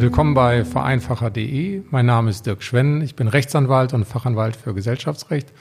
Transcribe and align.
Willkommen 0.00 0.32
bei 0.32 0.64
vereinfacher.de. 0.64 1.82
Mein 1.90 2.06
Name 2.06 2.30
ist 2.30 2.46
Dirk 2.46 2.62
Schwenn. 2.62 3.02
Ich 3.02 3.16
bin 3.16 3.28
Rechtsanwalt 3.28 3.92
und 3.92 4.06
Fachanwalt 4.06 4.56
für 4.56 4.72
Gesellschaftsrecht 4.72 5.52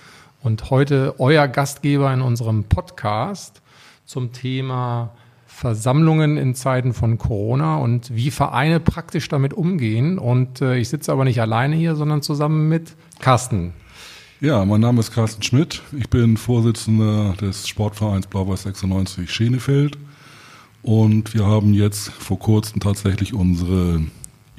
und 0.41 0.69
heute 0.69 1.15
euer 1.17 1.49
Gastgeber 1.49 2.13
in 2.13 2.21
unserem 2.21 2.63
Podcast 2.63 3.61
zum 4.05 4.31
Thema 4.31 5.11
Versammlungen 5.45 6.37
in 6.37 6.55
Zeiten 6.55 6.93
von 6.93 7.17
Corona 7.17 7.79
und 7.79 8.15
wie 8.15 8.31
Vereine 8.31 8.79
praktisch 8.79 9.27
damit 9.27 9.53
umgehen. 9.53 10.17
Und 10.17 10.61
äh, 10.61 10.77
ich 10.77 10.87
sitze 10.87 11.11
aber 11.11 11.25
nicht 11.25 11.41
alleine 11.41 11.75
hier, 11.75 11.97
sondern 11.97 12.21
zusammen 12.21 12.69
mit 12.69 12.95
Carsten. 13.19 13.73
Ja, 14.39 14.63
mein 14.63 14.79
Name 14.79 15.01
ist 15.01 15.11
Carsten 15.11 15.43
Schmidt. 15.43 15.81
Ich 15.91 16.09
bin 16.09 16.37
Vorsitzender 16.37 17.33
des 17.33 17.67
Sportvereins 17.67 18.27
Blau-Weiß 18.27 18.63
96 18.63 19.29
Schenefeld. 19.29 19.97
Und 20.81 21.33
wir 21.33 21.45
haben 21.45 21.73
jetzt 21.73 22.09
vor 22.09 22.39
kurzem 22.39 22.79
tatsächlich 22.79 23.33
unsere 23.33 24.01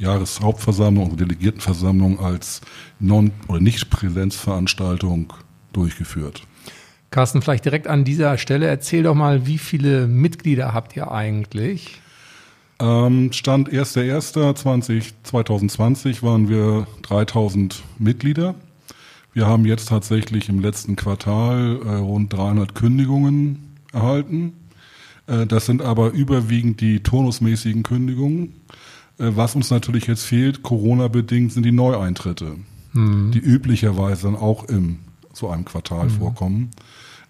Jahreshauptversammlung, 0.01 1.11
unsere 1.11 1.29
Delegiertenversammlung 1.29 2.21
als 2.21 2.61
Non- 2.99 3.33
oder 3.49 3.61
Nicht-Präsenzveranstaltung 3.61 5.33
durchgeführt. 5.73 6.43
Carsten, 7.11 7.43
vielleicht 7.43 7.65
direkt 7.65 7.87
an 7.87 8.05
dieser 8.05 8.39
Stelle, 8.39 8.67
erzähl 8.67 9.03
doch 9.03 9.15
mal, 9.15 9.47
wie 9.47 9.59
viele 9.59 10.07
Mitglieder 10.07 10.73
habt 10.73 10.97
ihr 10.97 11.11
eigentlich? 11.11 12.01
Ähm, 12.81 13.33
Stand 13.33 13.71
1.1.2020 13.71 16.23
waren 16.23 16.49
wir 16.49 16.87
3000 17.03 17.83
Mitglieder. 17.99 18.55
Wir 19.33 19.47
haben 19.47 19.67
jetzt 19.67 19.89
tatsächlich 19.89 20.49
im 20.49 20.61
letzten 20.61 20.97
Quartal 20.97 21.79
äh, 21.85 21.95
rund 21.97 22.33
300 22.33 22.75
Kündigungen 22.75 23.77
erhalten. 23.93 24.55
Äh, 25.27 25.47
das 25.47 25.67
sind 25.67 25.83
aber 25.83 26.11
überwiegend 26.11 26.81
die 26.81 27.03
turnusmäßigen 27.03 27.83
Kündigungen. 27.83 28.55
Äh, 29.21 29.37
was 29.37 29.55
uns 29.55 29.71
natürlich 29.71 30.07
jetzt 30.07 30.25
fehlt, 30.25 30.63
Corona-bedingt, 30.63 31.53
sind 31.53 31.65
die 31.65 31.73
Neueintritte, 31.73 32.57
mhm. 32.93 33.31
die 33.33 33.39
üblicherweise 33.39 34.25
dann 34.25 34.37
auch 34.37 34.65
im 34.65 35.01
zu 35.33 35.49
einem 35.49 35.65
Quartal 35.65 36.07
mhm. 36.07 36.11
vorkommen. 36.11 36.71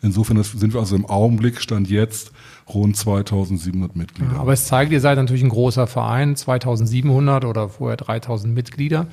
Insofern 0.02 0.42
sind 0.42 0.72
wir 0.72 0.80
also 0.80 0.96
im 0.96 1.04
Augenblick, 1.04 1.60
stand 1.60 1.90
jetzt, 1.90 2.32
rund 2.72 2.96
2700 2.96 3.94
Mitglieder. 3.94 4.32
Ja, 4.32 4.40
aber 4.40 4.54
es 4.54 4.64
zeigt, 4.64 4.92
ihr 4.92 5.00
seid 5.00 5.18
natürlich 5.18 5.42
ein 5.42 5.50
großer 5.50 5.86
Verein, 5.86 6.36
2700 6.36 7.44
oder 7.44 7.68
vorher 7.68 7.98
3000 7.98 8.54
Mitglieder. 8.54 9.08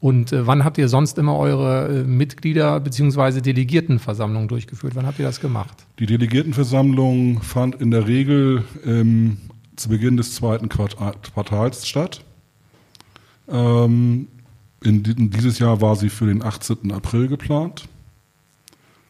Und 0.00 0.32
äh, 0.32 0.46
wann 0.46 0.64
habt 0.64 0.78
ihr 0.78 0.88
sonst 0.88 1.18
immer 1.18 1.36
eure 1.36 1.88
äh, 1.88 2.04
Mitglieder 2.04 2.78
bzw. 2.78 3.40
Delegiertenversammlung 3.40 4.46
durchgeführt? 4.46 4.94
Wann 4.94 5.06
habt 5.06 5.18
ihr 5.18 5.24
das 5.24 5.40
gemacht? 5.40 5.86
Die 5.98 6.06
Delegiertenversammlung 6.06 7.42
fand 7.42 7.80
in 7.80 7.90
der 7.90 8.06
Regel 8.06 8.62
ähm, 8.86 9.38
zu 9.78 9.88
Beginn 9.88 10.16
des 10.16 10.34
zweiten 10.34 10.68
Quartals 10.68 11.86
statt. 11.86 12.24
Ähm, 13.48 14.28
in, 14.82 15.04
in 15.04 15.30
dieses 15.30 15.58
Jahr 15.58 15.80
war 15.80 15.96
sie 15.96 16.10
für 16.10 16.26
den 16.26 16.42
18. 16.42 16.92
April 16.92 17.28
geplant 17.28 17.88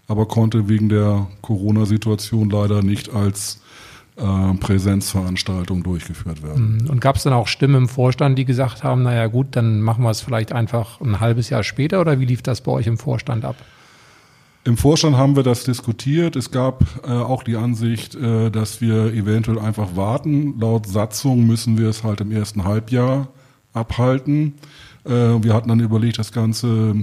aber 0.08 0.26
konnte 0.26 0.68
wegen 0.68 0.88
der 0.88 1.28
Corona-Situation 1.42 2.50
leider 2.50 2.82
nicht 2.82 3.14
als 3.14 3.60
äh, 4.16 4.54
Präsenzveranstaltung 4.54 5.82
durchgeführt 5.82 6.42
werden. 6.42 6.78
Mhm. 6.82 6.90
Und 6.90 7.00
gab 7.00 7.16
es 7.16 7.22
dann 7.22 7.34
auch 7.34 7.46
Stimmen 7.46 7.76
im 7.76 7.88
Vorstand, 7.88 8.38
die 8.38 8.46
gesagt 8.46 8.82
haben, 8.82 9.02
naja 9.02 9.26
gut, 9.26 9.48
dann 9.52 9.80
machen 9.82 10.02
wir 10.02 10.10
es 10.10 10.22
vielleicht 10.22 10.52
einfach 10.52 11.00
ein 11.00 11.20
halbes 11.20 11.50
Jahr 11.50 11.62
später 11.62 12.00
oder 12.00 12.18
wie 12.18 12.24
lief 12.24 12.42
das 12.42 12.62
bei 12.62 12.72
euch 12.72 12.86
im 12.86 12.96
Vorstand 12.96 13.44
ab? 13.44 13.56
Im 14.68 14.76
Vorstand 14.76 15.16
haben 15.16 15.34
wir 15.34 15.42
das 15.42 15.64
diskutiert. 15.64 16.36
Es 16.36 16.50
gab 16.50 16.84
äh, 17.02 17.10
auch 17.10 17.42
die 17.42 17.56
Ansicht, 17.56 18.14
äh, 18.14 18.50
dass 18.50 18.82
wir 18.82 19.14
eventuell 19.14 19.58
einfach 19.58 19.96
warten. 19.96 20.60
Laut 20.60 20.86
Satzung 20.86 21.46
müssen 21.46 21.78
wir 21.78 21.88
es 21.88 22.04
halt 22.04 22.20
im 22.20 22.30
ersten 22.30 22.64
Halbjahr 22.64 23.28
abhalten. 23.72 24.56
Äh, 25.06 25.10
wir 25.10 25.54
hatten 25.54 25.70
dann 25.70 25.80
überlegt, 25.80 26.18
das 26.18 26.32
Ganze 26.32 26.96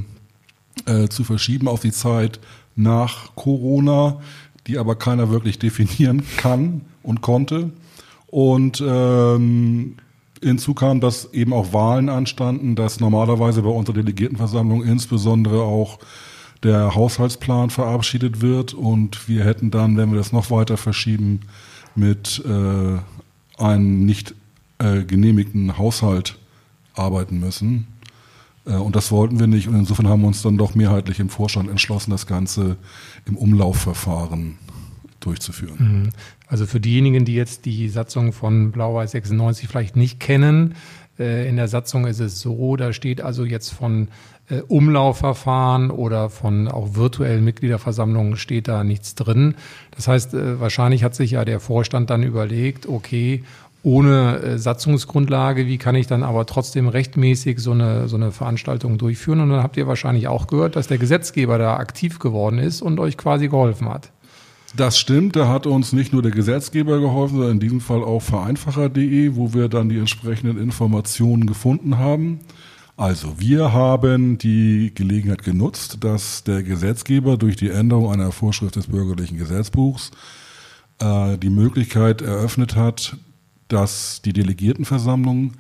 äh, 0.86 1.08
zu 1.08 1.24
verschieben 1.24 1.68
auf 1.68 1.80
die 1.80 1.92
Zeit 1.92 2.40
nach 2.76 3.34
Corona, 3.34 4.20
die 4.68 4.78
aber 4.78 4.94
keiner 4.94 5.32
wirklich 5.32 5.58
definieren 5.68 6.22
kann 6.38 6.82
und 7.02 7.22
konnte. 7.22 7.72
Und 8.28 8.80
ähm, 8.88 9.96
hinzu 10.40 10.76
kam, 10.76 11.02
dass 11.02 11.34
eben 11.34 11.52
auch 11.52 11.74
Wahlen 11.74 12.10
anstanden, 12.10 12.76
dass 12.76 13.00
normalerweise 13.00 13.64
bei 13.64 13.70
unserer 13.70 13.96
Delegiertenversammlung 13.96 14.84
insbesondere 14.84 15.64
auch 15.64 15.98
der 16.66 16.96
Haushaltsplan 16.96 17.70
verabschiedet 17.70 18.42
wird 18.42 18.74
und 18.74 19.28
wir 19.30 19.46
hätten 19.46 19.72
dann, 19.72 19.96
wenn 19.98 20.12
wir 20.12 20.18
das 20.18 20.32
noch 20.32 20.52
weiter 20.52 20.78
verschieben, 20.78 21.42
mit 21.96 22.44
äh, 22.46 23.62
einem 23.64 24.06
nicht 24.06 24.36
äh, 24.80 25.04
genehmigten 25.04 25.78
Haushalt 25.78 26.38
arbeiten 26.96 27.40
müssen. 27.40 27.88
Äh, 28.66 28.72
und 28.72 28.96
das 28.96 29.12
wollten 29.12 29.40
wir 29.40 29.48
nicht. 29.48 29.68
Und 29.68 29.76
insofern 29.76 30.10
haben 30.10 30.22
wir 30.22 30.28
uns 30.28 30.42
dann 30.42 30.58
doch 30.58 30.76
mehrheitlich 30.76 31.20
im 31.20 31.30
Vorstand 31.30 31.70
entschlossen, 31.70 32.12
das 32.12 32.28
Ganze 32.28 32.78
im 33.26 33.38
Umlaufverfahren 33.38 34.58
durchzuführen. 35.20 35.78
Mhm. 35.80 36.10
Also 36.48 36.66
für 36.66 36.80
diejenigen, 36.80 37.26
die 37.26 37.36
jetzt 37.36 37.66
die 37.66 37.90
Satzung 37.90 38.34
von 38.34 38.72
Blau-Weiß 38.72 39.12
96 39.12 39.68
vielleicht 39.68 39.96
nicht 39.96 40.20
kennen, 40.20 40.76
äh, 41.18 41.48
in 41.48 41.56
der 41.56 41.68
Satzung 41.68 42.06
ist 42.06 42.20
es 42.20 42.40
so, 42.40 42.76
da 42.76 42.94
steht 42.94 43.22
also 43.22 43.46
jetzt 43.46 43.70
von 43.70 44.10
äh, 44.50 44.62
Umlaufverfahren 44.68 45.92
oder 45.92 46.30
von 46.30 46.68
auch 46.68 46.96
virtuellen 46.96 47.44
Mitgliederversammlungen 47.44 48.38
steht 48.38 48.68
da 48.68 48.84
nichts 48.84 49.16
drin. 49.16 49.56
Das 49.96 50.08
heißt, 50.08 50.34
wahrscheinlich 50.34 51.04
hat 51.04 51.16
sich 51.16 51.32
ja 51.32 51.46
der 51.46 51.60
Vorstand 51.60 52.10
dann 52.10 52.24
überlegt, 52.24 52.88
okay, 52.88 53.44
ohne 53.86 54.40
äh, 54.40 54.58
Satzungsgrundlage, 54.58 55.68
wie 55.68 55.78
kann 55.78 55.94
ich 55.94 56.08
dann 56.08 56.24
aber 56.24 56.48
trotzdem 56.48 56.88
rechtmäßig 56.88 57.60
so 57.60 57.72
eine, 57.72 58.10
so 58.10 58.16
eine 58.16 58.32
Veranstaltung 58.32 58.98
durchführen? 58.98 59.42
Und 59.42 59.52
dann 59.52 59.62
habt 59.62 59.78
ihr 59.78 59.86
wahrscheinlich 59.86 60.28
auch 60.28 60.48
gehört, 60.48 60.76
dass 60.76 60.88
der 60.88 60.98
Gesetzgeber 60.98 61.60
da 61.60 61.78
aktiv 61.78 62.18
geworden 62.18 62.58
ist 62.58 62.82
und 62.82 63.00
euch 63.00 63.16
quasi 63.16 63.48
geholfen 63.48 63.88
hat. 63.88 64.12
Das 64.76 64.98
stimmt, 64.98 65.36
da 65.36 65.48
hat 65.48 65.68
uns 65.68 65.94
nicht 65.94 66.12
nur 66.12 66.24
der 66.24 66.32
Gesetzgeber 66.32 67.00
geholfen, 67.00 67.36
sondern 67.36 67.54
in 67.54 67.60
diesem 67.60 67.80
Fall 67.80 68.04
auch 68.04 68.22
vereinfacher.de, 68.22 69.36
wo 69.36 69.54
wir 69.54 69.70
dann 69.70 69.88
die 69.88 70.00
entsprechenden 70.00 70.58
Informationen 70.58 71.46
gefunden 71.46 72.00
haben. 72.00 72.40
Also 72.98 73.40
wir 73.40 73.74
haben 73.74 74.38
die 74.38 74.92
Gelegenheit 74.96 75.44
genutzt, 75.44 75.98
dass 76.00 76.46
der 76.46 76.64
Gesetzgeber 76.64 77.36
durch 77.38 77.58
die 77.58 77.70
Änderung 77.70 78.12
einer 78.12 78.32
Vorschrift 78.32 78.78
des 78.78 78.88
bürgerlichen 78.88 79.38
Gesetzbuchs 79.38 80.12
äh, 81.00 81.38
die 81.38 81.50
Möglichkeit 81.50 82.22
eröffnet 82.22 82.78
hat, 82.78 83.18
dass 83.68 84.22
die 84.24 84.32
Delegiertenversammlung 84.32 85.54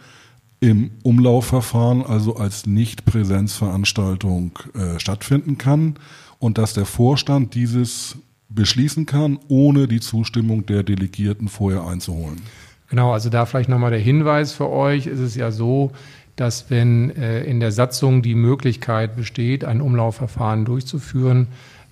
im 0.61 0.91
Umlaufverfahren, 1.03 2.05
also 2.05 2.37
als 2.37 2.65
Nicht-Präsenzveranstaltung 2.65 4.57
äh, 4.73 4.99
stattfinden 4.99 5.57
kann 5.57 5.95
und 6.39 6.57
dass 6.57 6.73
der 6.73 6.85
Vorstand 6.85 7.53
dieses 7.53 8.15
beschließen 8.47 9.05
kann, 9.05 9.39
ohne 9.49 9.89
die 9.89 9.99
Zustimmung 9.99 10.65
der 10.65 10.83
Delegierten 10.83 11.49
vorher 11.49 11.85
einzuholen. 11.85 12.41
Genau, 12.89 13.11
also 13.11 13.29
da 13.29 13.45
vielleicht 13.45 13.67
nochmal 13.67 13.91
der 13.91 13.99
Hinweis 13.99 14.53
für 14.53 14.69
euch. 14.69 15.07
ist 15.07 15.19
Es 15.19 15.35
ja 15.35 15.51
so, 15.51 15.91
dass 16.35 16.69
wenn 16.69 17.15
äh, 17.15 17.43
in 17.43 17.59
der 17.59 17.71
Satzung 17.71 18.21
die 18.21 18.35
Möglichkeit 18.35 19.15
besteht, 19.15 19.63
ein 19.63 19.81
Umlaufverfahren 19.81 20.65
durchzuführen, 20.65 21.47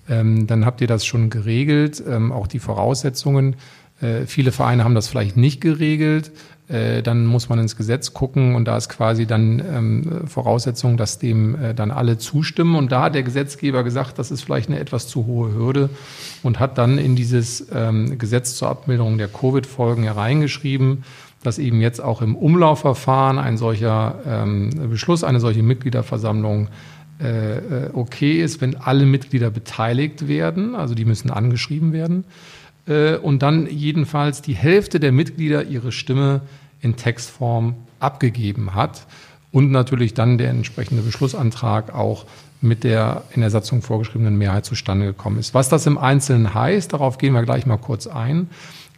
ähm, 0.08 0.46
dann 0.46 0.66
habt 0.66 0.80
ihr 0.80 0.86
das 0.86 1.06
schon 1.06 1.30
geregelt, 1.30 2.02
ähm, 2.06 2.32
auch 2.32 2.46
die 2.46 2.58
Voraussetzungen. 2.58 3.56
Äh, 4.00 4.26
viele 4.26 4.52
Vereine 4.52 4.84
haben 4.84 4.94
das 4.94 5.08
vielleicht 5.08 5.36
nicht 5.36 5.60
geregelt. 5.60 6.30
Äh, 6.68 7.02
dann 7.02 7.26
muss 7.26 7.48
man 7.48 7.58
ins 7.58 7.76
Gesetz 7.76 8.14
gucken 8.14 8.54
und 8.54 8.66
da 8.66 8.76
ist 8.76 8.88
quasi 8.88 9.26
dann 9.26 9.60
ähm, 9.60 10.26
Voraussetzung, 10.26 10.96
dass 10.96 11.18
dem 11.18 11.56
dann 11.76 11.90
alle 11.90 12.18
zustimmen. 12.18 12.74
Und 12.74 12.92
da 12.92 13.04
hat 13.04 13.14
der 13.14 13.22
Gesetzgeber 13.22 13.82
gesagt, 13.82 14.18
das 14.18 14.30
ist 14.30 14.42
vielleicht 14.42 14.68
eine 14.68 14.78
etwas 14.78 15.08
zu 15.08 15.26
hohe 15.26 15.54
Hürde 15.54 15.90
und 16.42 16.60
hat 16.60 16.78
dann 16.78 16.98
in 16.98 17.16
dieses 17.16 17.66
Gesetz 18.18 18.56
zur 18.56 18.68
Abmilderung 18.68 19.18
der 19.18 19.28
Covid-Folgen 19.28 20.04
hereingeschrieben, 20.04 21.04
dass 21.44 21.58
eben 21.58 21.80
jetzt 21.80 22.02
auch 22.02 22.22
im 22.22 22.34
Umlaufverfahren 22.34 23.38
ein 23.38 23.56
solcher 23.56 24.18
ähm, 24.26 24.70
Beschluss, 24.90 25.22
eine 25.22 25.38
solche 25.38 25.62
Mitgliederversammlung 25.62 26.68
äh, 27.20 27.58
äh 27.58 27.90
okay 27.92 28.42
ist, 28.42 28.60
wenn 28.60 28.76
alle 28.76 29.06
Mitglieder 29.06 29.50
beteiligt 29.50 30.26
werden, 30.26 30.74
also 30.74 30.94
die 30.94 31.04
müssen 31.04 31.30
angeschrieben 31.30 31.92
werden. 31.92 32.24
Äh, 32.88 33.16
und 33.16 33.42
dann 33.42 33.66
jedenfalls 33.66 34.42
die 34.42 34.54
Hälfte 34.54 34.98
der 34.98 35.12
Mitglieder 35.12 35.64
ihre 35.64 35.92
Stimme 35.92 36.40
in 36.80 36.96
Textform 36.96 37.76
abgegeben 38.00 38.74
hat 38.74 39.06
und 39.52 39.70
natürlich 39.70 40.14
dann 40.14 40.38
der 40.38 40.50
entsprechende 40.50 41.02
Beschlussantrag 41.02 41.94
auch 41.94 42.26
mit 42.60 42.82
der 42.82 43.22
in 43.34 43.42
der 43.42 43.50
Satzung 43.50 43.82
vorgeschriebenen 43.82 44.36
Mehrheit 44.36 44.64
zustande 44.64 45.06
gekommen 45.06 45.38
ist. 45.38 45.54
Was 45.54 45.68
das 45.68 45.86
im 45.86 45.98
Einzelnen 45.98 46.54
heißt, 46.54 46.92
darauf 46.92 47.18
gehen 47.18 47.34
wir 47.34 47.42
gleich 47.42 47.66
mal 47.66 47.76
kurz 47.76 48.06
ein. 48.06 48.48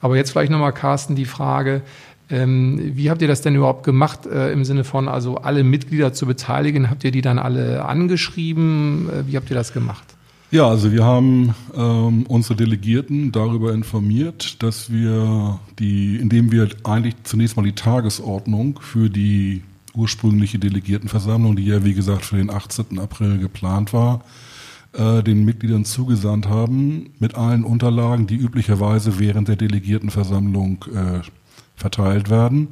Aber 0.01 0.17
jetzt 0.17 0.31
vielleicht 0.31 0.53
nochmal, 0.53 0.73
Carsten, 0.73 1.17
die 1.17 1.25
Frage, 1.25 1.83
wie 2.29 3.09
habt 3.09 3.23
ihr 3.23 3.29
das 3.29 3.43
denn 3.43 3.55
überhaupt 3.55 3.85
gemacht 3.85 4.27
äh, 4.27 4.51
im 4.53 4.65
Sinne 4.65 4.83
von, 4.83 5.07
also 5.07 5.37
alle 5.37 5.63
Mitglieder 5.63 6.13
zu 6.13 6.27
beteiligen? 6.27 6.91
Habt 6.91 7.05
ihr 7.05 7.13
die 7.13 7.21
dann 7.21 7.39
alle 7.39 7.85
angeschrieben? 7.85 9.09
Äh, 9.09 9.27
wie 9.29 9.37
habt 9.37 9.49
ihr 9.49 9.57
das 9.57 9.73
gemacht? 9.73 10.17
Ja, 10.51 10.69
also 10.69 10.93
wir 10.93 11.05
haben 11.05 11.55
ähm, 11.77 12.25
unsere 12.29 12.55
Delegierten 12.57 13.33
darüber 13.33 13.73
informiert, 13.73 14.63
dass 14.63 14.93
wir 14.93 15.59
die, 15.79 16.17
indem 16.17 16.53
wir 16.53 16.69
eigentlich 16.85 17.15
zunächst 17.25 17.57
mal 17.57 17.65
die 17.65 17.75
Tagesordnung 17.75 18.79
für 18.81 19.11
die 19.11 19.63
ursprüngliche 19.95 20.59
Delegiertenversammlung, 20.59 21.57
die 21.57 21.67
ja 21.67 21.85
wie 21.85 21.95
gesagt 21.95 22.25
für 22.25 22.37
den 22.37 22.51
18. 22.51 22.99
April 22.99 23.39
geplant 23.39 23.93
war, 23.93 24.23
äh, 24.93 25.23
den 25.23 25.45
Mitgliedern 25.45 25.85
zugesandt 25.85 26.49
haben 26.49 27.11
mit 27.19 27.35
allen 27.35 27.65
Unterlagen, 27.65 28.27
die 28.27 28.37
üblicherweise 28.37 29.19
während 29.19 29.49
der 29.49 29.57
Delegiertenversammlung 29.57 30.85
äh, 30.95 31.21
verteilt 31.77 32.31
werden 32.31 32.69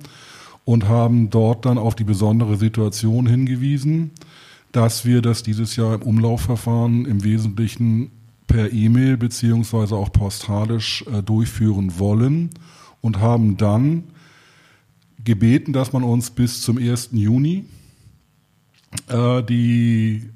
und 0.64 0.88
haben 0.88 1.30
dort 1.30 1.66
dann 1.66 1.78
auf 1.78 1.94
die 1.94 2.04
besondere 2.04 2.56
Situation 2.56 3.26
hingewiesen, 3.26 4.12
dass 4.72 5.04
wir 5.04 5.22
das 5.22 5.42
dieses 5.42 5.76
Jahr 5.76 5.94
im 5.94 6.02
Umlaufverfahren 6.02 7.04
im 7.04 7.22
Wesentlichen 7.22 8.10
per 8.46 8.72
E-Mail 8.72 9.16
beziehungsweise 9.16 9.94
auch 9.96 10.12
postalisch 10.12 11.04
äh, 11.12 11.22
durchführen 11.22 11.98
wollen 11.98 12.50
und 13.00 13.20
haben 13.20 13.56
dann 13.56 14.04
gebeten, 15.22 15.72
dass 15.72 15.92
man 15.92 16.02
uns 16.02 16.30
bis 16.30 16.60
zum 16.62 16.78
1. 16.78 17.10
Juni 17.12 17.64
äh, 19.08 19.42
die 19.42 20.30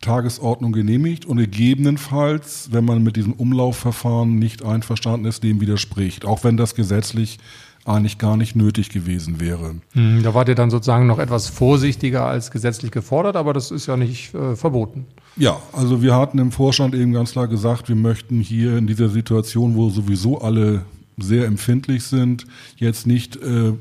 Tagesordnung 0.00 0.72
genehmigt 0.72 1.24
und 1.24 1.38
gegebenenfalls, 1.38 2.68
wenn 2.72 2.84
man 2.84 3.02
mit 3.02 3.16
diesem 3.16 3.32
Umlaufverfahren 3.32 4.38
nicht 4.38 4.62
einverstanden 4.62 5.26
ist, 5.26 5.42
dem 5.42 5.60
widerspricht, 5.60 6.24
auch 6.24 6.44
wenn 6.44 6.56
das 6.56 6.74
gesetzlich 6.74 7.38
eigentlich 7.86 8.18
gar 8.18 8.36
nicht 8.36 8.56
nötig 8.56 8.90
gewesen 8.90 9.40
wäre. 9.40 9.76
Hm, 9.92 10.22
da 10.22 10.34
wart 10.34 10.48
ihr 10.48 10.54
dann 10.54 10.70
sozusagen 10.70 11.06
noch 11.06 11.18
etwas 11.18 11.48
vorsichtiger 11.48 12.24
als 12.24 12.50
gesetzlich 12.50 12.90
gefordert, 12.90 13.36
aber 13.36 13.52
das 13.52 13.70
ist 13.70 13.86
ja 13.86 13.96
nicht 13.96 14.34
äh, 14.34 14.56
verboten. 14.56 15.06
Ja, 15.36 15.58
also 15.72 16.02
wir 16.02 16.14
hatten 16.14 16.38
im 16.38 16.50
Vorstand 16.50 16.94
eben 16.94 17.12
ganz 17.12 17.32
klar 17.32 17.46
gesagt, 17.46 17.88
wir 17.88 17.96
möchten 17.96 18.40
hier 18.40 18.76
in 18.76 18.86
dieser 18.86 19.08
Situation, 19.08 19.76
wo 19.76 19.90
sowieso 19.90 20.40
alle 20.40 20.82
sehr 21.18 21.46
empfindlich 21.46 22.04
sind, 22.04 22.46
jetzt 22.76 23.06
nicht 23.06 23.36
äh, 23.36 23.72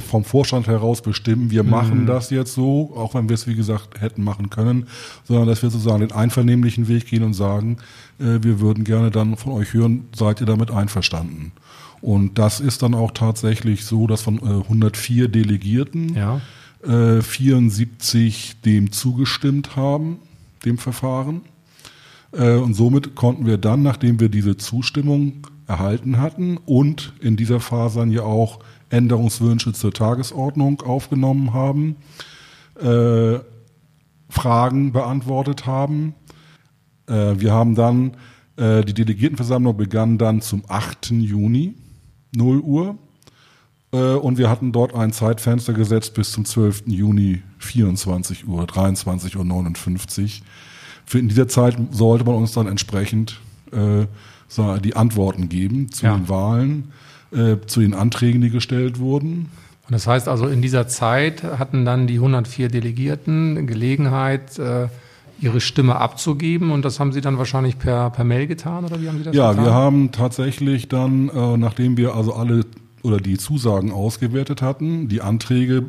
vom 0.00 0.24
Vorstand 0.24 0.66
heraus 0.66 1.00
bestimmen, 1.00 1.50
wir 1.50 1.62
machen 1.62 2.02
mhm. 2.02 2.06
das 2.06 2.28
jetzt 2.28 2.52
so, 2.52 2.92
auch 2.94 3.14
wenn 3.14 3.28
wir 3.28 3.34
es 3.34 3.46
wie 3.46 3.54
gesagt 3.54 4.00
hätten 4.00 4.22
machen 4.22 4.50
können, 4.50 4.86
sondern 5.24 5.48
dass 5.48 5.62
wir 5.62 5.70
sozusagen 5.70 6.00
den 6.00 6.12
einvernehmlichen 6.12 6.88
Weg 6.88 7.06
gehen 7.06 7.22
und 7.22 7.32
sagen, 7.32 7.78
äh, 8.18 8.38
wir 8.42 8.60
würden 8.60 8.84
gerne 8.84 9.10
dann 9.10 9.36
von 9.36 9.52
euch 9.52 9.72
hören, 9.72 10.08
seid 10.14 10.40
ihr 10.40 10.46
damit 10.46 10.70
einverstanden? 10.70 11.52
Und 12.02 12.38
das 12.38 12.60
ist 12.60 12.82
dann 12.82 12.94
auch 12.94 13.12
tatsächlich 13.12 13.86
so, 13.86 14.06
dass 14.06 14.22
von 14.22 14.38
äh, 14.38 14.62
104 14.64 15.28
Delegierten 15.28 16.14
ja. 16.14 16.40
äh, 16.82 17.22
74 17.22 18.60
dem 18.64 18.90
zugestimmt 18.90 19.76
haben, 19.76 20.18
dem 20.64 20.78
Verfahren. 20.78 21.42
Äh, 22.32 22.56
und 22.56 22.74
somit 22.74 23.14
konnten 23.14 23.46
wir 23.46 23.56
dann, 23.56 23.82
nachdem 23.82 24.18
wir 24.18 24.28
diese 24.28 24.56
Zustimmung 24.56 25.46
erhalten 25.68 26.18
hatten 26.20 26.56
und 26.56 27.12
in 27.20 27.36
dieser 27.36 27.60
Phase 27.60 28.00
dann 28.00 28.10
ja 28.10 28.24
auch 28.24 28.58
Änderungswünsche 28.90 29.72
zur 29.72 29.92
Tagesordnung 29.92 30.82
aufgenommen 30.82 31.54
haben, 31.54 31.96
äh, 32.80 33.38
Fragen 34.28 34.92
beantwortet 34.92 35.66
haben. 35.66 36.14
Äh, 37.06 37.34
wir 37.36 37.52
haben 37.52 37.74
dann, 37.74 38.16
äh, 38.56 38.82
die 38.84 38.94
Delegiertenversammlung 38.94 39.76
begann 39.76 40.18
dann 40.18 40.40
zum 40.40 40.64
8. 40.66 41.12
Juni, 41.12 41.74
0 42.34 42.60
Uhr. 42.60 42.96
Äh, 43.92 44.14
und 44.14 44.38
wir 44.38 44.48
hatten 44.48 44.72
dort 44.72 44.94
ein 44.94 45.12
Zeitfenster 45.12 45.72
gesetzt 45.72 46.14
bis 46.14 46.32
zum 46.32 46.44
12. 46.44 46.84
Juni, 46.86 47.42
24 47.58 48.48
Uhr, 48.48 48.66
23 48.66 49.36
Uhr 49.36 49.44
59. 49.44 50.42
Für 51.04 51.18
in 51.18 51.28
dieser 51.28 51.48
Zeit 51.48 51.76
sollte 51.90 52.24
man 52.24 52.36
uns 52.36 52.52
dann 52.52 52.66
entsprechend 52.66 53.40
äh, 53.72 54.06
die 54.82 54.96
Antworten 54.96 55.48
geben 55.48 55.90
zu 55.90 56.04
ja. 56.06 56.14
den 56.14 56.28
Wahlen 56.28 56.92
äh, 57.32 57.56
zu 57.66 57.80
den 57.80 57.94
Anträgen, 57.94 58.42
die 58.42 58.50
gestellt 58.50 58.98
wurden. 58.98 59.48
Und 59.86 59.92
das 59.92 60.06
heißt 60.06 60.28
also, 60.28 60.46
in 60.46 60.62
dieser 60.62 60.88
Zeit 60.88 61.42
hatten 61.42 61.84
dann 61.84 62.06
die 62.06 62.16
104 62.16 62.68
Delegierten 62.68 63.66
Gelegenheit, 63.66 64.58
äh, 64.58 64.88
ihre 65.42 65.60
Stimme 65.60 65.96
abzugeben 65.96 66.70
und 66.70 66.84
das 66.84 67.00
haben 67.00 67.12
Sie 67.12 67.20
dann 67.20 67.38
wahrscheinlich 67.38 67.78
per, 67.78 68.10
per 68.10 68.24
Mail 68.24 68.46
getan 68.46 68.84
oder 68.84 69.00
wie 69.00 69.08
haben 69.08 69.18
Sie 69.18 69.24
das 69.24 69.34
ja, 69.34 69.50
getan? 69.50 69.64
Ja, 69.64 69.70
wir 69.70 69.74
haben 69.74 70.12
tatsächlich 70.12 70.88
dann, 70.88 71.28
äh, 71.28 71.56
nachdem 71.56 71.96
wir 71.96 72.14
also 72.14 72.34
alle 72.34 72.64
oder 73.02 73.18
die 73.18 73.36
Zusagen 73.36 73.90
ausgewertet 73.90 74.62
hatten, 74.62 75.08
die 75.08 75.20
Anträge 75.20 75.86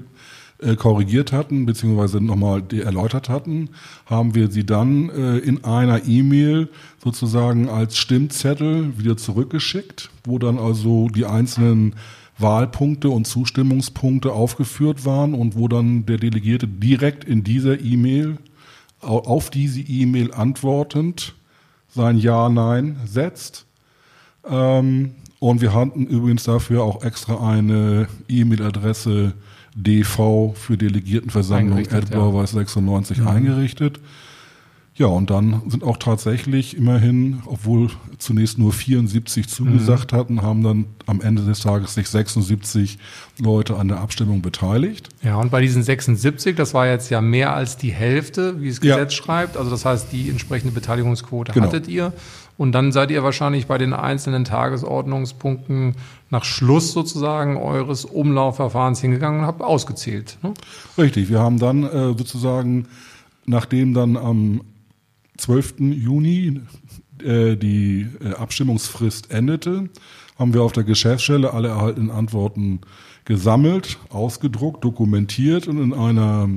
äh, 0.58 0.76
korrigiert 0.76 1.32
hatten, 1.32 1.66
beziehungsweise 1.66 2.22
nochmal 2.22 2.64
erläutert 2.72 3.30
hatten, 3.30 3.70
haben 4.06 4.34
wir 4.34 4.50
sie 4.50 4.66
dann 4.66 5.10
äh, 5.10 5.38
in 5.38 5.64
einer 5.64 6.08
E-Mail 6.08 6.70
sozusagen 7.04 7.70
als 7.70 7.98
Stimmzettel 7.98 8.98
wieder 8.98 9.18
zurückgeschickt, 9.18 10.10
wo 10.24 10.40
dann 10.40 10.58
also 10.58 11.10
die 11.10 11.26
einzelnen 11.26 11.96
Wahlpunkte 12.40 13.10
und 13.10 13.28
Zustimmungspunkte 13.28 14.32
aufgeführt 14.32 15.06
waren 15.06 15.34
und 15.34 15.56
wo 15.56 15.68
dann 15.68 16.06
der 16.06 16.18
Delegierte 16.18 16.68
direkt 16.68 17.24
in 17.24 17.44
dieser 17.44 17.80
E-Mail 17.80 18.38
auf 19.04 19.50
diese 19.50 19.82
E-Mail 19.82 20.34
antwortend 20.34 21.36
sein 21.90 22.18
Ja, 22.18 22.50
Nein 22.50 22.98
setzt. 23.06 23.66
Ähm, 24.50 25.16
und 25.40 25.62
wir 25.62 25.74
hatten 25.74 26.08
übrigens 26.08 26.44
dafür 26.44 26.84
auch 26.84 27.04
extra 27.04 27.50
eine 27.50 28.08
E-Mail-Adresse 28.30 29.34
DV 29.76 30.54
für 30.56 30.78
Delegiertenversammlung 30.78 31.80
Edbauer 31.80 32.42
ja. 32.42 32.48
96 32.48 33.20
mhm. 33.20 33.28
eingerichtet. 33.28 34.00
Ja, 34.96 35.08
und 35.08 35.32
dann 35.32 35.64
sind 35.68 35.84
auch 35.84 35.98
tatsächlich 35.98 36.78
immerhin, 36.78 37.42
obwohl 37.48 37.90
zunächst 38.20 38.60
nur 38.60 38.72
74 38.72 39.48
zugesagt 39.48 40.12
mhm. 40.12 40.18
hatten, 40.18 40.42
haben 40.44 40.64
dann 40.64 40.86
am 41.08 41.20
Ende 41.20 41.42
des 41.44 41.62
Tages 41.62 41.96
sich 41.96 42.08
76 42.08 43.00
Leute 43.40 43.76
an 43.78 43.88
der 43.88 44.02
Abstimmung 44.02 44.44
beteiligt. 44.44 45.10
Ja, 45.24 45.38
und 45.38 45.50
bei 45.50 45.62
diesen 45.62 45.82
76, 45.82 46.56
das 46.56 46.76
war 46.76 46.86
jetzt 46.86 47.10
ja 47.10 47.22
mehr 47.22 47.56
als 47.56 47.76
die 47.78 47.92
Hälfte, 47.92 48.62
wie 48.62 48.68
es 48.68 48.82
Gesetz 48.82 49.18
ja. 49.18 49.24
schreibt. 49.24 49.58
Also 49.58 49.72
das 49.72 49.84
heißt, 49.84 50.12
die 50.12 50.30
entsprechende 50.30 50.74
Beteiligungsquote 50.74 51.54
genau. 51.54 51.66
hattet 51.66 51.88
ihr. 51.88 52.14
Und 52.56 52.74
dann 52.74 52.92
seid 52.92 53.10
ihr 53.10 53.24
wahrscheinlich 53.24 53.66
bei 53.66 53.80
den 53.80 53.94
einzelnen 53.94 54.46
Tagesordnungspunkten 54.46 55.96
nach 56.30 56.44
Schluss 56.44 56.92
sozusagen 56.92 57.58
eures 57.58 58.06
Umlaufverfahrens 58.06 59.02
hingegangen 59.02 59.40
und 59.40 59.48
habt 59.48 59.64
ausgezählt. 59.64 60.38
Ne? 60.44 60.54
Richtig, 61.00 61.30
wir 61.30 61.40
haben 61.40 61.58
dann 61.58 61.84
äh, 61.84 62.16
sozusagen, 62.16 62.86
nachdem 63.48 63.96
dann 63.96 64.18
am 64.18 64.62
12. 65.38 65.76
Juni 65.80 66.62
äh, 67.24 67.56
die 67.56 68.08
äh, 68.24 68.34
Abstimmungsfrist 68.34 69.32
endete, 69.32 69.90
haben 70.38 70.54
wir 70.54 70.64
auf 70.64 70.72
der 70.72 70.84
Geschäftsstelle 70.84 71.54
alle 71.54 71.70
erhaltenen 71.70 72.12
Antworten 72.12 72.82
gesammelt, 73.26 73.98
ausgedruckt, 74.10 74.84
dokumentiert 74.84 75.68
und 75.68 75.82
in 75.82 75.94
einer 75.94 76.50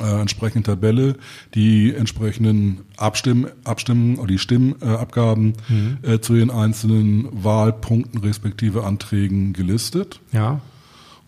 äh, 0.00 0.20
entsprechenden 0.20 0.64
Tabelle 0.64 1.16
die 1.54 1.94
entsprechenden 1.94 2.82
Abstimmen, 2.96 3.48
Abstimmen 3.64 4.16
oder 4.18 4.28
die 4.28 4.38
Stimmabgaben 4.38 5.54
mhm. 5.68 5.98
äh, 6.02 6.20
zu 6.20 6.34
den 6.34 6.50
einzelnen 6.50 7.28
Wahlpunkten 7.32 8.20
respektive 8.20 8.84
Anträgen 8.84 9.52
gelistet. 9.52 10.20
Ja. 10.32 10.60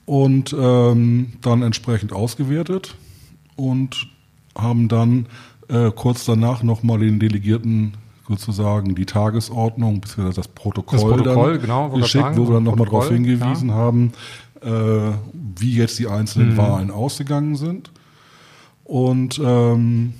Und 0.06 0.54
ähm, 0.58 1.32
dann 1.40 1.62
entsprechend 1.62 2.12
ausgewertet 2.12 2.94
und 3.56 4.06
haben 4.56 4.88
dann 4.88 5.26
äh, 5.68 5.90
kurz 5.90 6.24
danach 6.24 6.62
nochmal 6.62 6.98
den 6.98 7.18
Delegierten 7.18 7.94
sozusagen 8.28 8.94
die 8.94 9.06
Tagesordnung 9.06 10.00
bzw. 10.00 10.32
das 10.32 10.48
Protokoll, 10.48 10.98
das 10.98 11.08
Protokoll 11.08 11.58
genau, 11.58 11.90
geschickt, 11.90 12.24
sagen, 12.24 12.36
wo 12.36 12.48
wir 12.48 12.54
dann 12.54 12.64
nochmal 12.64 12.86
darauf 12.86 13.08
hingewiesen 13.08 13.68
ja. 13.68 13.74
haben, 13.74 14.12
äh, 14.62 15.12
wie 15.32 15.74
jetzt 15.74 15.98
die 15.98 16.06
einzelnen 16.06 16.52
mhm. 16.52 16.56
Wahlen 16.56 16.90
ausgegangen 16.90 17.56
sind. 17.56 17.90
Und 18.84 19.40
ähm, 19.42 20.14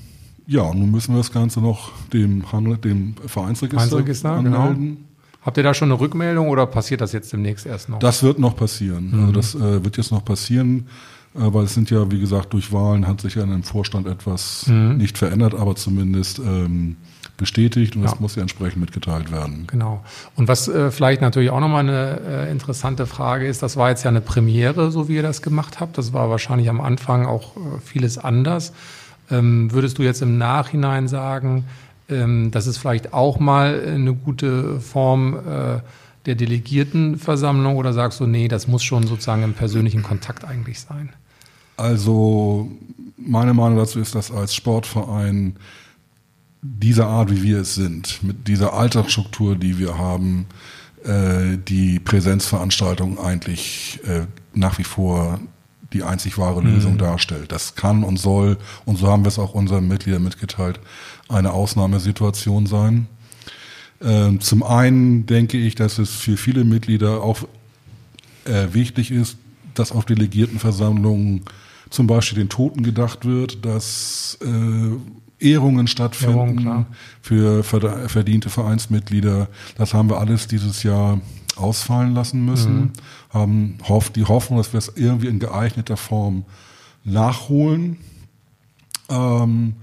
ja, 0.46 0.72
nun 0.72 0.90
müssen 0.90 1.14
wir 1.14 1.18
das 1.18 1.32
Ganze 1.32 1.60
noch 1.60 1.92
dem, 2.12 2.50
Handel, 2.52 2.76
dem 2.76 3.14
Vereinsregister, 3.26 3.88
Vereinsregister 3.88 4.30
anmelden. 4.30 4.84
Genau. 4.84 4.98
Habt 5.42 5.58
ihr 5.58 5.62
da 5.62 5.74
schon 5.74 5.90
eine 5.90 6.00
Rückmeldung 6.00 6.48
oder 6.48 6.66
passiert 6.66 7.02
das 7.02 7.12
jetzt 7.12 7.32
demnächst 7.32 7.66
erst 7.66 7.88
noch? 7.90 7.98
Das 7.98 8.22
wird 8.22 8.38
noch 8.38 8.56
passieren. 8.56 9.10
Mhm. 9.10 9.20
Also 9.20 9.32
das 9.32 9.54
äh, 9.54 9.84
wird 9.84 9.96
jetzt 9.96 10.10
noch 10.10 10.24
passieren, 10.24 10.88
äh, 11.34 11.52
weil 11.52 11.64
es 11.64 11.74
sind 11.74 11.90
ja, 11.90 12.10
wie 12.10 12.20
gesagt, 12.20 12.52
durch 12.52 12.72
Wahlen 12.72 13.06
hat 13.06 13.20
sich 13.20 13.34
ja 13.34 13.42
in 13.42 13.50
dem 13.50 13.62
Vorstand 13.62 14.06
etwas 14.06 14.66
mhm. 14.66 14.96
nicht 14.96 15.18
verändert, 15.18 15.54
aber 15.54 15.76
zumindest 15.76 16.38
ähm, 16.38 16.96
bestätigt 17.36 17.96
und 17.96 18.02
ja. 18.02 18.10
das 18.10 18.20
muss 18.20 18.36
ja 18.36 18.42
entsprechend 18.42 18.80
mitgeteilt 18.80 19.32
werden. 19.32 19.66
Genau. 19.66 20.04
Und 20.36 20.46
was 20.46 20.68
äh, 20.68 20.90
vielleicht 20.90 21.20
natürlich 21.20 21.50
auch 21.50 21.60
nochmal 21.60 21.80
eine 21.80 22.20
äh, 22.26 22.50
interessante 22.50 23.06
Frage 23.06 23.46
ist, 23.46 23.62
das 23.62 23.76
war 23.76 23.90
jetzt 23.90 24.04
ja 24.04 24.10
eine 24.10 24.20
Premiere, 24.20 24.90
so 24.92 25.08
wie 25.08 25.16
ihr 25.16 25.22
das 25.22 25.42
gemacht 25.42 25.80
habt. 25.80 25.98
Das 25.98 26.12
war 26.12 26.30
wahrscheinlich 26.30 26.68
am 26.68 26.80
Anfang 26.80 27.26
auch 27.26 27.56
äh, 27.56 27.60
vieles 27.84 28.18
anders. 28.18 28.72
Ähm, 29.30 29.72
würdest 29.72 29.98
du 29.98 30.02
jetzt 30.02 30.22
im 30.22 30.38
Nachhinein 30.38 31.08
sagen, 31.08 31.64
ähm, 32.08 32.50
das 32.50 32.66
ist 32.66 32.78
vielleicht 32.78 33.12
auch 33.12 33.40
mal 33.40 33.82
eine 33.86 34.14
gute 34.14 34.80
Form 34.80 35.34
äh, 35.34 35.80
der 36.26 36.34
Delegiertenversammlung 36.34 37.76
oder 37.76 37.92
sagst 37.92 38.20
du, 38.20 38.26
nee, 38.26 38.48
das 38.48 38.66
muss 38.66 38.82
schon 38.82 39.06
sozusagen 39.06 39.42
im 39.42 39.54
persönlichen 39.54 40.02
Kontakt 40.02 40.44
eigentlich 40.44 40.80
sein? 40.80 41.10
Also 41.76 42.70
meine 43.16 43.54
Meinung 43.54 43.78
dazu 43.78 44.00
ist, 44.00 44.14
dass 44.14 44.30
als 44.30 44.54
Sportverein 44.54 45.56
dieser 46.62 47.06
Art, 47.08 47.30
wie 47.30 47.42
wir 47.42 47.60
es 47.60 47.74
sind, 47.74 48.22
mit 48.22 48.48
dieser 48.48 48.72
Alltagsstruktur, 48.72 49.56
die 49.56 49.78
wir 49.78 49.98
haben, 49.98 50.46
äh, 51.04 51.58
die 51.58 51.98
Präsenzveranstaltung 51.98 53.18
eigentlich 53.18 54.00
äh, 54.06 54.22
nach 54.54 54.78
wie 54.78 54.84
vor 54.84 55.40
die 55.92 56.02
einzig 56.02 56.38
wahre 56.38 56.60
Lösung 56.60 56.94
mhm. 56.94 56.98
darstellt. 56.98 57.52
Das 57.52 57.76
kann 57.76 58.02
und 58.02 58.18
soll, 58.18 58.56
und 58.84 58.96
so 58.96 59.08
haben 59.08 59.24
wir 59.24 59.28
es 59.28 59.38
auch 59.38 59.54
unseren 59.54 59.86
Mitgliedern 59.86 60.24
mitgeteilt, 60.24 60.80
eine 61.28 61.52
Ausnahmesituation 61.52 62.66
sein. 62.66 63.06
Ähm, 64.02 64.40
zum 64.40 64.62
einen 64.62 65.26
denke 65.26 65.56
ich, 65.56 65.74
dass 65.74 65.98
es 65.98 66.10
für 66.10 66.36
viele 66.36 66.64
Mitglieder 66.64 67.22
auch 67.22 67.42
äh, 68.44 68.68
wichtig 68.72 69.10
ist, 69.10 69.38
dass 69.74 69.92
auf 69.92 70.04
Delegiertenversammlungen 70.04 71.42
zum 71.90 72.06
Beispiel 72.06 72.38
den 72.38 72.48
Toten 72.48 72.82
gedacht 72.82 73.24
wird, 73.24 73.64
dass 73.64 74.38
äh, 74.42 75.44
Ehrungen 75.44 75.86
stattfinden 75.86 76.66
Ehrung, 76.66 76.86
für 77.20 77.62
verdiente 77.62 78.50
Vereinsmitglieder. 78.50 79.48
Das 79.76 79.94
haben 79.94 80.08
wir 80.08 80.18
alles 80.18 80.46
dieses 80.46 80.82
Jahr 80.82 81.20
ausfallen 81.56 82.14
lassen 82.14 82.44
müssen, 82.44 82.76
mhm. 82.76 82.92
haben 83.30 83.78
die 84.16 84.24
Hoffnung, 84.24 84.58
dass 84.58 84.72
wir 84.72 84.78
es 84.78 84.92
irgendwie 84.96 85.28
in 85.28 85.38
geeigneter 85.38 85.96
Form 85.96 86.44
nachholen. 87.04 87.98
Ähm, 89.08 89.74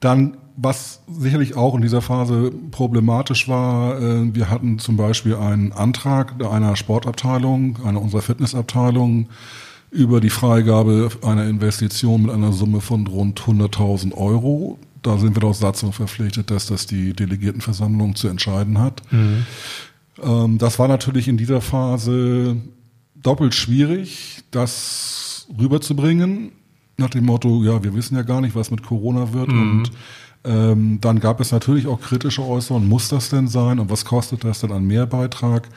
dann, 0.00 0.36
was 0.56 1.02
sicherlich 1.06 1.56
auch 1.56 1.74
in 1.74 1.82
dieser 1.82 2.00
Phase 2.00 2.50
problematisch 2.70 3.48
war, 3.48 4.00
äh, 4.00 4.34
wir 4.34 4.50
hatten 4.50 4.78
zum 4.78 4.96
Beispiel 4.96 5.36
einen 5.36 5.72
Antrag 5.72 6.34
einer 6.42 6.76
Sportabteilung, 6.76 7.78
einer 7.84 8.00
unserer 8.00 8.22
Fitnessabteilung, 8.22 9.28
über 9.90 10.20
die 10.20 10.30
Freigabe 10.30 11.10
einer 11.22 11.46
Investition 11.46 12.22
mit 12.22 12.32
einer 12.32 12.52
Summe 12.52 12.80
von 12.80 13.06
rund 13.06 13.40
100.000 13.40 14.14
Euro. 14.14 14.78
Da 15.02 15.18
sind 15.18 15.40
wir 15.40 15.46
aus 15.46 15.60
Satzung 15.60 15.92
verpflichtet, 15.92 16.50
dass 16.50 16.66
das 16.66 16.86
die 16.86 17.12
Delegiertenversammlung 17.12 18.16
zu 18.16 18.28
entscheiden 18.28 18.78
hat. 18.78 19.02
Mhm. 19.12 19.46
Ähm, 20.22 20.58
das 20.58 20.78
war 20.78 20.88
natürlich 20.88 21.28
in 21.28 21.36
dieser 21.36 21.60
Phase 21.60 22.56
doppelt 23.14 23.54
schwierig, 23.54 24.42
das 24.50 25.46
rüberzubringen, 25.58 26.52
nach 26.98 27.10
dem 27.10 27.26
Motto, 27.26 27.62
ja, 27.62 27.82
wir 27.82 27.94
wissen 27.94 28.16
ja 28.16 28.22
gar 28.22 28.40
nicht, 28.40 28.54
was 28.54 28.70
mit 28.70 28.82
Corona 28.82 29.32
wird 29.32 29.48
mhm. 29.48 29.60
und 29.60 29.90
ähm, 30.46 30.98
dann 31.00 31.20
gab 31.20 31.40
es 31.40 31.52
natürlich 31.52 31.86
auch 31.86 32.00
kritische 32.00 32.42
Äußerungen, 32.42 32.88
muss 32.88 33.08
das 33.08 33.30
denn 33.30 33.48
sein 33.48 33.78
und 33.78 33.90
was 33.90 34.04
kostet 34.04 34.44
das 34.44 34.60
denn 34.60 34.72
an 34.72 34.86
Mehrbeitrag? 34.86 35.68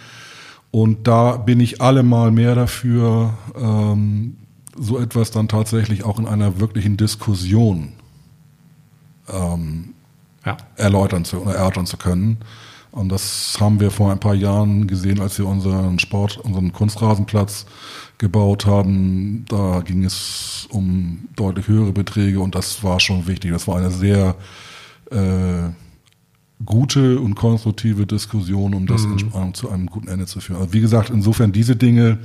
Und 0.71 1.07
da 1.07 1.37
bin 1.37 1.59
ich 1.59 1.81
allemal 1.81 2.31
mehr 2.31 2.53
dafür, 2.53 3.33
ähm, 3.55 4.37
so 4.77 4.99
etwas 4.99 5.31
dann 5.31 5.47
tatsächlich 5.47 6.03
auch 6.03 6.19
in 6.19 6.27
einer 6.27 6.59
wirklichen 6.59 6.95
Diskussion 6.95 7.93
ähm, 9.27 9.93
ja. 10.45 10.57
erläutern 10.75 11.25
zu, 11.25 11.43
erörtern 11.43 11.85
zu 11.85 11.97
können. 11.97 12.37
Und 12.91 13.09
das 13.09 13.57
haben 13.59 13.79
wir 13.79 13.91
vor 13.91 14.11
ein 14.11 14.19
paar 14.19 14.33
Jahren 14.33 14.87
gesehen, 14.87 15.21
als 15.21 15.37
wir 15.37 15.45
unseren 15.45 15.99
Sport, 15.99 16.37
unseren 16.37 16.73
Kunstrasenplatz 16.73 17.65
gebaut 18.17 18.65
haben. 18.65 19.45
Da 19.47 19.81
ging 19.81 20.03
es 20.03 20.67
um 20.71 21.27
deutlich 21.35 21.67
höhere 21.67 21.91
Beträge 21.91 22.39
und 22.39 22.55
das 22.55 22.83
war 22.83 22.99
schon 22.99 23.27
wichtig. 23.27 23.51
Das 23.51 23.67
war 23.67 23.77
eine 23.77 23.91
sehr 23.91 24.35
äh, 25.11 25.69
gute 26.65 27.19
und 27.19 27.35
konstruktive 27.35 28.05
Diskussion, 28.05 28.73
um 28.73 28.87
das 28.87 29.03
mhm. 29.03 29.53
zu 29.53 29.69
einem 29.69 29.87
guten 29.87 30.07
Ende 30.07 30.25
zu 30.25 30.41
führen. 30.41 30.59
Also 30.59 30.73
wie 30.73 30.81
gesagt, 30.81 31.09
insofern 31.09 31.51
diese 31.51 31.75
Dinge 31.75 32.19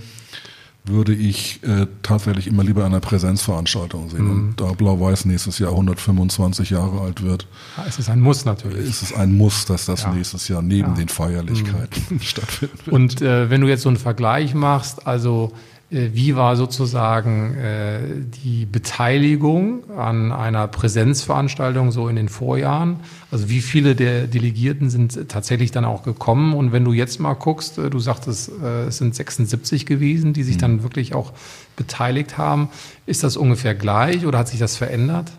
würde 0.87 1.15
ich 1.15 1.63
äh, 1.63 1.87
tatsächlich 2.03 2.47
immer 2.47 2.63
lieber 2.63 2.85
einer 2.85 3.01
Präsenzveranstaltung 3.01 4.11
sehen. 4.11 4.25
Mhm. 4.25 4.31
Und 4.31 4.61
da 4.61 4.73
Blau-Weiß 4.73 5.25
nächstes 5.25 5.59
Jahr 5.59 5.71
125 5.71 6.71
Jahre 6.71 7.01
alt 7.01 7.23
wird. 7.23 7.47
Ja, 7.79 7.85
es 7.89 7.99
ist 7.99 8.11
ein 8.11 8.21
Muss 8.21 8.45
natürlich. 8.45 8.87
Ist 8.87 9.03
es 9.03 9.15
ein 9.15 9.35
Muss, 9.35 9.65
dass 9.65 9.87
das 9.87 10.03
ja. 10.03 10.13
nächstes 10.13 10.47
Jahr 10.49 10.61
neben 10.61 10.91
ja. 10.91 10.95
den 10.95 11.09
Feierlichkeiten 11.09 12.03
mhm. 12.11 12.21
stattfinden 12.21 12.79
wird. 12.85 12.95
Und 12.95 13.23
äh, 13.23 13.49
wenn 13.49 13.63
du 13.63 13.69
jetzt 13.69 13.83
so 13.83 13.89
einen 13.89 13.97
Vergleich 13.97 14.55
machst, 14.55 15.07
also 15.07 15.53
wie 15.91 16.35
war 16.35 16.57
sozusagen 16.57 17.55
äh, 17.55 18.01
die 18.43 18.67
Beteiligung 18.67 19.91
an 19.91 20.33
einer 20.33 20.67
Präsenzveranstaltung 20.67 21.93
so 21.93 22.09
in 22.09 22.17
den 22.17 22.29
Vorjahren? 22.29 23.01
Also 23.31 23.49
wie 23.49 23.61
viele 23.61 23.95
der 23.95 24.27
Delegierten 24.27 24.91
sind 24.91 25.29
tatsächlich 25.29 25.71
dann 25.71 25.85
auch 25.85 26.03
gekommen? 26.03 26.55
Und 26.55 26.73
wenn 26.73 26.85
du 26.85 26.93
jetzt 26.93 27.21
mal 27.21 27.35
guckst, 27.35 27.79
äh, 27.79 27.91
du 27.91 28.01
sagtest, 28.01 28.51
es 28.51 28.99
sind 28.99 29.15
76 29.15 29.87
gewesen, 29.87 30.33
die 30.33 30.43
sich 30.43 30.57
mhm. 30.57 30.61
dann 30.61 30.83
wirklich 30.83 31.15
auch 31.15 31.33
beteiligt 31.77 32.39
haben. 32.39 32.69
Ist 33.07 33.23
das 33.23 33.37
ungefähr 33.37 33.75
gleich 33.75 34.27
oder 34.27 34.39
hat 34.39 34.49
sich 34.49 34.59
das 34.59 34.77
verändert? 34.77 35.33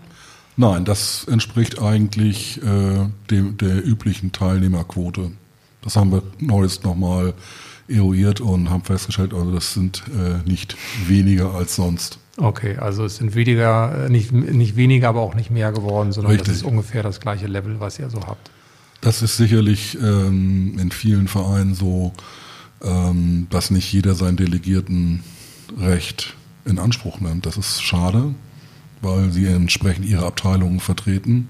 Nein, 0.58 0.86
das 0.86 1.26
entspricht 1.26 1.82
eigentlich 1.82 2.62
äh, 2.64 3.08
dem, 3.30 3.58
der 3.58 3.86
üblichen 3.86 4.32
Teilnehmerquote. 4.32 5.32
Das 5.82 5.96
haben 5.98 6.12
wir 6.12 6.24
neuest 6.40 6.84
nochmal 6.84 7.34
eruiert 7.88 8.42
und 8.42 8.70
haben 8.70 8.84
festgestellt, 8.84 9.34
also 9.34 9.52
das 9.52 9.74
sind 9.74 10.04
äh, 10.10 10.48
nicht 10.48 10.76
weniger 11.06 11.54
als 11.54 11.76
sonst. 11.76 12.20
Okay, 12.38 12.78
also 12.78 13.06
es 13.06 13.18
sind 13.18 13.36
weniger, 13.36 14.06
äh, 14.06 14.10
nicht, 14.10 14.32
nicht 14.32 14.76
weniger, 14.76 15.10
aber 15.10 15.22
auch 15.22 15.36
nicht 15.36 15.52
mehr 15.52 15.72
geworden, 15.72 16.12
sondern 16.12 16.32
Richtig. 16.32 16.50
das 16.50 16.58
ist 16.58 16.64
ungefähr 16.64 17.04
das 17.04 17.20
gleiche 17.20 17.48
Level, 17.48 17.80
was 17.80 18.00
ihr 18.00 18.10
so 18.10 18.26
habt. 18.26 18.52
Das 19.02 19.22
ist 19.22 19.38
sicherlich 19.38 19.98
ähm, 20.02 20.78
in 20.80 20.92
vielen 20.92 21.28
Vereinen 21.28 21.76
so, 21.76 22.12
ähm, 22.82 23.48
dass 23.50 23.72
nicht 23.72 23.92
jeder 23.94 24.16
sein 24.16 24.36
Delegiertenrecht 24.36 26.36
in 26.66 26.80
Anspruch 26.80 27.20
nimmt. 27.20 27.46
Das 27.46 27.56
ist 27.56 27.84
schade, 27.84 28.34
weil 29.02 29.32
sie 29.32 29.46
entsprechend 29.46 30.06
ihre 30.06 30.26
Abteilungen 30.26 30.80
vertreten. 30.80 31.50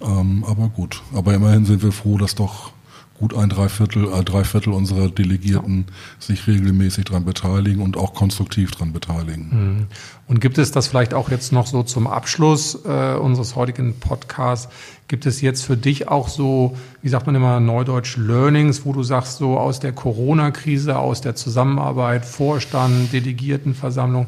Ähm, 0.00 0.44
aber 0.46 0.68
gut, 0.68 1.02
aber 1.14 1.34
immerhin 1.34 1.64
sind 1.64 1.82
wir 1.82 1.92
froh, 1.92 2.18
dass 2.18 2.34
doch 2.34 2.72
gut 3.18 3.34
ein 3.34 3.48
Dreiviertel, 3.48 4.12
äh, 4.12 4.24
Dreiviertel 4.24 4.72
unserer 4.72 5.08
Delegierten 5.08 5.86
ja. 5.86 5.94
sich 6.18 6.46
regelmäßig 6.46 7.06
daran 7.06 7.24
beteiligen 7.24 7.80
und 7.80 7.96
auch 7.96 8.14
konstruktiv 8.14 8.72
daran 8.72 8.92
beteiligen. 8.92 9.48
Mhm. 9.50 9.86
Und 10.26 10.40
gibt 10.40 10.58
es 10.58 10.72
das 10.72 10.88
vielleicht 10.88 11.14
auch 11.14 11.30
jetzt 11.30 11.52
noch 11.52 11.66
so 11.66 11.82
zum 11.82 12.06
Abschluss 12.06 12.78
äh, 12.84 13.14
unseres 13.14 13.56
heutigen 13.56 13.94
Podcasts? 14.00 14.68
Gibt 15.06 15.26
es 15.26 15.40
jetzt 15.40 15.64
für 15.64 15.76
dich 15.76 16.08
auch 16.08 16.28
so, 16.28 16.76
wie 17.02 17.08
sagt 17.08 17.26
man 17.26 17.34
immer, 17.34 17.60
Neudeutsch 17.60 18.16
Learnings, 18.16 18.84
wo 18.84 18.92
du 18.92 19.02
sagst, 19.02 19.38
so 19.38 19.58
aus 19.58 19.80
der 19.80 19.92
Corona-Krise, 19.92 20.98
aus 20.98 21.20
der 21.20 21.34
Zusammenarbeit, 21.34 22.24
Vorstand, 22.24 23.12
Delegiertenversammlung, 23.12 24.26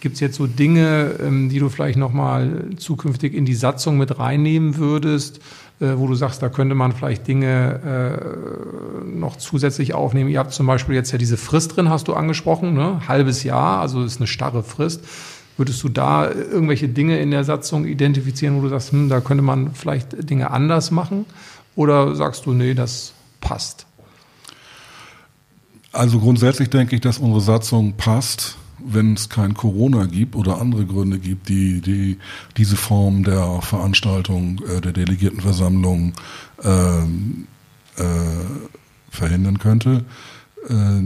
Gibt 0.00 0.14
es 0.14 0.20
jetzt 0.20 0.36
so 0.36 0.46
Dinge, 0.46 1.16
ähm, 1.20 1.48
die 1.48 1.58
du 1.58 1.68
vielleicht 1.68 1.98
nochmal 1.98 2.66
zukünftig 2.76 3.34
in 3.34 3.44
die 3.44 3.54
Satzung 3.54 3.98
mit 3.98 4.18
reinnehmen 4.18 4.76
würdest, 4.76 5.40
wo 5.80 6.06
du 6.06 6.14
sagst, 6.14 6.42
da 6.42 6.48
könnte 6.48 6.74
man 6.74 6.92
vielleicht 6.92 7.26
Dinge 7.26 9.00
äh, 9.04 9.04
noch 9.06 9.36
zusätzlich 9.36 9.94
aufnehmen? 9.94 10.28
Ihr 10.28 10.38
habt 10.38 10.52
zum 10.52 10.66
Beispiel 10.66 10.94
jetzt 10.94 11.12
ja 11.12 11.18
diese 11.18 11.36
Frist 11.36 11.76
drin, 11.76 11.88
hast 11.88 12.08
du 12.08 12.14
angesprochen, 12.14 12.74
ne? 12.74 13.00
halbes 13.06 13.44
Jahr, 13.44 13.80
also 13.80 14.02
ist 14.02 14.18
eine 14.18 14.26
starre 14.26 14.62
Frist. 14.62 15.04
Würdest 15.56 15.82
du 15.82 15.88
da 15.88 16.30
irgendwelche 16.30 16.88
Dinge 16.88 17.18
in 17.18 17.30
der 17.30 17.44
Satzung 17.44 17.84
identifizieren, 17.84 18.56
wo 18.56 18.62
du 18.62 18.68
sagst, 18.68 18.92
hm, 18.92 19.08
da 19.08 19.20
könnte 19.20 19.42
man 19.42 19.72
vielleicht 19.72 20.30
Dinge 20.30 20.50
anders 20.50 20.90
machen? 20.90 21.26
Oder 21.74 22.14
sagst 22.14 22.46
du, 22.46 22.52
nee, 22.52 22.74
das 22.74 23.12
passt? 23.40 23.86
Also 25.92 26.20
grundsätzlich 26.20 26.70
denke 26.70 26.94
ich, 26.94 27.00
dass 27.00 27.18
unsere 27.18 27.40
Satzung 27.40 27.94
passt 27.94 28.56
wenn 28.84 29.14
es 29.14 29.28
kein 29.28 29.54
Corona 29.54 30.06
gibt 30.06 30.36
oder 30.36 30.60
andere 30.60 30.86
Gründe 30.86 31.18
gibt, 31.18 31.48
die, 31.48 31.80
die 31.80 32.18
diese 32.56 32.76
Form 32.76 33.24
der 33.24 33.60
Veranstaltung 33.62 34.60
äh, 34.64 34.80
der 34.80 34.92
Delegiertenversammlung 34.92 36.12
äh, 36.62 37.02
äh, 37.02 37.04
verhindern 39.10 39.58
könnte. 39.58 40.04
Äh, 40.68 41.02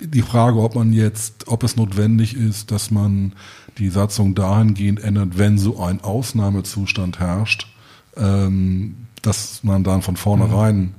die 0.00 0.22
Frage, 0.22 0.60
ob 0.60 0.74
man 0.74 0.92
jetzt, 0.92 1.48
ob 1.48 1.62
es 1.62 1.76
notwendig 1.76 2.34
ist, 2.34 2.70
dass 2.70 2.90
man 2.90 3.32
die 3.78 3.88
Satzung 3.88 4.34
dahingehend 4.34 5.00
ändert, 5.00 5.38
wenn 5.38 5.58
so 5.58 5.80
ein 5.82 6.02
Ausnahmezustand 6.02 7.20
herrscht, 7.20 7.68
ähm, 8.16 9.06
dass 9.22 9.62
man 9.64 9.84
dann 9.84 10.02
von 10.02 10.16
vornherein 10.16 10.76
mhm. 10.76 10.94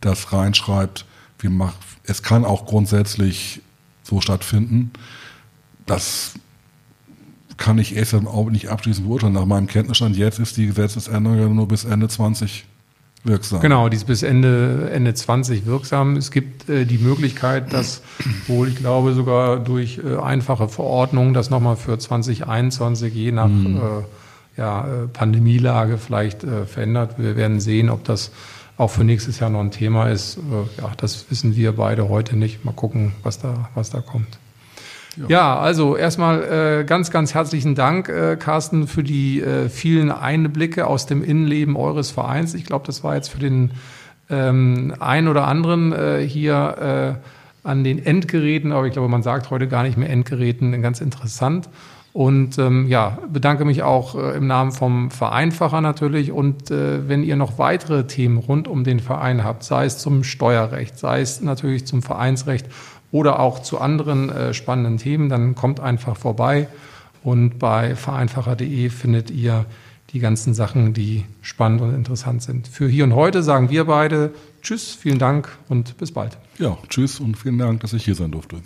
das 0.00 0.32
reinschreibt, 0.32 1.06
wir 1.38 1.50
machen, 1.50 1.76
es 2.04 2.22
kann 2.22 2.44
auch 2.44 2.66
grundsätzlich 2.66 3.60
so 4.02 4.20
stattfinden 4.20 4.92
das 5.86 6.34
kann 7.56 7.78
ich 7.78 7.96
erst 7.96 8.14
auch 8.14 8.50
nicht 8.50 8.68
abschließend 8.68 9.06
beurteilen. 9.06 9.34
Nach 9.34 9.46
meinem 9.46 9.66
Kenntnisstand 9.66 10.16
jetzt 10.16 10.38
ist 10.38 10.56
die 10.56 10.66
Gesetzesänderung 10.66 11.38
ja 11.38 11.48
nur 11.48 11.68
bis 11.68 11.84
Ende 11.84 12.08
20 12.08 12.66
wirksam. 13.24 13.60
Genau, 13.60 13.88
die 13.88 13.96
ist 13.96 14.06
bis 14.06 14.22
Ende, 14.22 14.90
Ende 14.92 15.14
20 15.14 15.66
wirksam. 15.66 16.16
Es 16.16 16.30
gibt 16.30 16.68
äh, 16.68 16.84
die 16.84 16.98
Möglichkeit, 16.98 17.72
dass 17.72 18.02
wohl, 18.48 18.68
ich 18.68 18.76
glaube, 18.76 19.14
sogar 19.14 19.60
durch 19.60 20.00
äh, 20.04 20.16
einfache 20.16 20.68
Verordnungen 20.68 21.34
das 21.34 21.50
nochmal 21.50 21.76
für 21.76 21.98
2021 21.98 23.14
je 23.14 23.32
nach 23.32 23.48
mhm. 23.48 23.76
äh, 23.76 24.60
ja, 24.60 24.86
äh, 24.86 25.06
Pandemielage 25.06 25.98
vielleicht 25.98 26.44
äh, 26.44 26.66
verändert. 26.66 27.14
Wir 27.18 27.36
werden 27.36 27.60
sehen, 27.60 27.90
ob 27.90 28.04
das 28.04 28.32
auch 28.76 28.88
für 28.88 29.04
nächstes 29.04 29.38
Jahr 29.38 29.50
noch 29.50 29.60
ein 29.60 29.70
Thema 29.70 30.08
ist. 30.08 30.38
Äh, 30.38 30.80
ja, 30.82 30.92
das 30.96 31.30
wissen 31.30 31.54
wir 31.54 31.72
beide 31.72 32.08
heute 32.08 32.36
nicht. 32.36 32.64
Mal 32.64 32.72
gucken, 32.72 33.12
was 33.22 33.38
da, 33.38 33.70
was 33.74 33.90
da 33.90 34.00
kommt. 34.00 34.38
Ja, 35.16 35.26
ja 35.28 35.58
also 35.58 35.96
erstmal 35.96 36.42
äh, 36.80 36.84
ganz, 36.84 37.10
ganz 37.10 37.34
herzlichen 37.34 37.74
Dank, 37.74 38.08
äh, 38.08 38.36
Carsten, 38.36 38.86
für 38.86 39.02
die 39.02 39.40
äh, 39.40 39.68
vielen 39.68 40.10
Einblicke 40.10 40.86
aus 40.86 41.06
dem 41.06 41.22
Innenleben 41.22 41.76
eures 41.76 42.10
Vereins. 42.10 42.54
Ich 42.54 42.64
glaube, 42.64 42.86
das 42.86 43.04
war 43.04 43.14
jetzt 43.14 43.28
für 43.28 43.38
den 43.38 43.72
ähm, 44.30 44.94
einen 45.00 45.28
oder 45.28 45.46
anderen 45.46 45.92
äh, 45.92 46.26
hier 46.26 47.20
an 47.64 47.84
den 47.84 48.04
Endgeräten, 48.04 48.72
aber 48.72 48.86
ich 48.86 48.92
glaube, 48.92 49.08
man 49.08 49.22
sagt 49.22 49.50
heute 49.50 49.68
gar 49.68 49.84
nicht 49.84 49.96
mehr 49.96 50.10
Endgeräten, 50.10 50.80
ganz 50.82 51.00
interessant. 51.00 51.68
Und 52.12 52.58
ähm, 52.58 52.88
ja, 52.88 53.18
bedanke 53.32 53.64
mich 53.64 53.82
auch 53.82 54.14
äh, 54.14 54.36
im 54.36 54.46
Namen 54.46 54.72
vom 54.72 55.10
Vereinfacher 55.10 55.80
natürlich. 55.80 56.30
Und 56.30 56.70
äh, 56.70 57.08
wenn 57.08 57.22
ihr 57.22 57.36
noch 57.36 57.58
weitere 57.58 58.06
Themen 58.06 58.36
rund 58.36 58.68
um 58.68 58.84
den 58.84 59.00
Verein 59.00 59.44
habt, 59.44 59.64
sei 59.64 59.86
es 59.86 59.96
zum 59.96 60.22
Steuerrecht, 60.22 60.98
sei 60.98 61.22
es 61.22 61.40
natürlich 61.40 61.86
zum 61.86 62.02
Vereinsrecht 62.02 62.66
oder 63.12 63.38
auch 63.38 63.60
zu 63.60 63.78
anderen 63.80 64.30
äh, 64.30 64.54
spannenden 64.54 64.96
Themen, 64.96 65.28
dann 65.28 65.54
kommt 65.54 65.78
einfach 65.78 66.16
vorbei. 66.16 66.66
Und 67.22 67.60
bei 67.60 67.94
vereinfacher.de 67.94 68.88
findet 68.88 69.30
ihr 69.30 69.66
die 70.10 70.18
ganzen 70.18 70.54
Sachen, 70.54 70.92
die 70.92 71.24
spannend 71.40 71.80
und 71.82 71.94
interessant 71.94 72.42
sind. 72.42 72.66
Für 72.66 72.88
hier 72.88 73.04
und 73.04 73.14
heute 73.14 73.42
sagen 73.42 73.70
wir 73.70 73.84
beide 73.84 74.32
Tschüss, 74.62 74.94
vielen 74.94 75.18
Dank 75.18 75.48
und 75.68 75.96
bis 75.98 76.12
bald. 76.12 76.38
Ja, 76.58 76.76
tschüss 76.88 77.20
und 77.20 77.36
vielen 77.36 77.58
Dank, 77.58 77.80
dass 77.80 77.92
ich 77.92 78.04
hier 78.04 78.14
sein 78.14 78.30
durfte. 78.30 78.56